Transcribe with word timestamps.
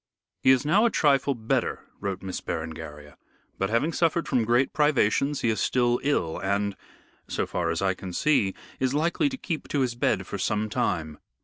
"He 0.39 0.49
is 0.49 0.65
now 0.65 0.83
a 0.83 0.89
trifle 0.89 1.35
better," 1.35 1.81
wrote 1.99 2.23
Miss 2.23 2.41
Berengaria, 2.41 3.17
"but 3.59 3.69
having 3.69 3.93
suffered 3.93 4.27
from 4.27 4.45
great 4.45 4.73
privations 4.73 5.41
he 5.41 5.49
is 5.49 5.59
still 5.61 5.99
ill, 6.01 6.39
and, 6.39 6.75
so 7.27 7.45
far 7.45 7.69
as 7.69 7.83
I 7.83 7.93
can 7.93 8.11
see, 8.11 8.55
is 8.79 8.95
likely 8.95 9.29
to 9.29 9.37
keep 9.37 9.67
to 9.67 9.81
his 9.81 9.93
bed 9.93 10.25
for 10.25 10.39
some 10.39 10.69
time. 10.71 11.19